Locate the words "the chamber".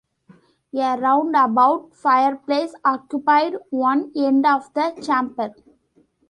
4.73-5.53